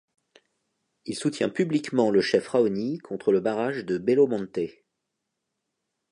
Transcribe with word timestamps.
Il 1.05 1.15
soutient 1.15 1.49
publiquement 1.49 2.09
le 2.09 2.21
chef 2.21 2.47
Raoni 2.47 2.97
contre 2.97 3.31
le 3.31 3.39
Barrage 3.39 3.85
de 3.85 3.99
Belo 3.99 4.25
Monte. 4.25 4.57